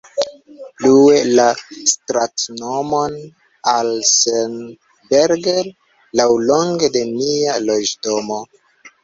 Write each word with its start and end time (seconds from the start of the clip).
Plue, 0.77 1.17
la 1.39 1.43
stratnomon 1.91 3.17
Alsenberger 3.75 5.71
laŭlonge 6.23 6.91
de 6.99 7.05
mia 7.13 7.61
loĝdomo. 7.69 8.43